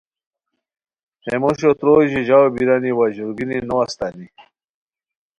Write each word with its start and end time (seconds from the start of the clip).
ہے 1.25 1.35
موشو 1.41 1.69
تروئے 1.79 2.05
ژیژاؤ 2.11 2.45
بیرانی، 2.55 2.91
وا 2.97 3.05
ژور 3.15 3.31
گینی 3.37 3.57
نو 3.67 3.75
استانی 3.83 4.27